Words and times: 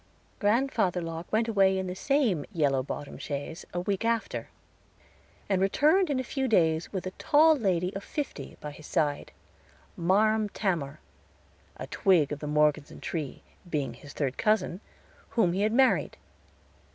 Grandfather 0.39 0.99
Locke 0.99 1.31
went 1.31 1.47
away 1.47 1.77
in 1.77 1.85
the 1.85 1.93
same 1.93 2.43
yellow 2.51 2.81
bottomed 2.81 3.21
chaise 3.21 3.65
a 3.71 3.79
week 3.81 4.03
after, 4.03 4.49
and 5.47 5.61
returned 5.61 6.09
in 6.09 6.19
a 6.19 6.23
few 6.23 6.47
days 6.47 6.91
with 6.91 7.05
a 7.05 7.11
tall 7.21 7.55
lady 7.55 7.95
of 7.95 8.03
fifty 8.03 8.57
by 8.59 8.71
his 8.71 8.87
side 8.87 9.31
"Marm 9.95 10.49
Tamor," 10.49 10.97
a 11.77 11.85
twig 11.85 12.31
of 12.31 12.39
the 12.39 12.47
Morgeson 12.47 12.99
tree, 12.99 13.43
being 13.69 13.93
his 13.93 14.11
third 14.13 14.39
cousin, 14.39 14.79
whom 15.29 15.53
he 15.53 15.61
had 15.61 15.71
married. 15.71 16.17